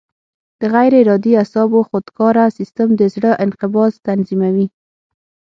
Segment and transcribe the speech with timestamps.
[0.59, 4.67] د غیر ارادي اعصابو خودکاره سیستم د زړه انقباض تنظیموي.